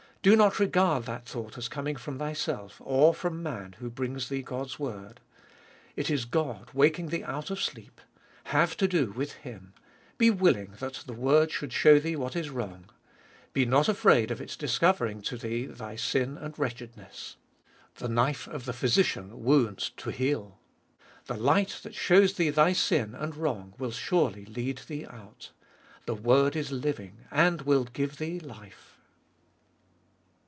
[0.23, 4.43] Do not regard that thought as coming from thyself, or from man who brings thee
[4.43, 5.19] God's word;
[5.95, 7.99] it is God waking thee out of sleep.
[8.43, 9.73] Have to do with Him.
[10.19, 12.91] Be willing that the word should show thee what is wrong.
[13.51, 15.95] Be not afraid of its discovering to thee thy 1 1 162 Cbe Doliest of
[15.95, 16.59] BU sin and
[17.15, 17.35] wretchedness.
[17.95, 20.59] The knife of the physician wounds to heal.
[21.25, 25.49] Trie light that shows thee thy sin and wrong will surely lead thee out.
[26.05, 28.89] The word is living and will give thee life.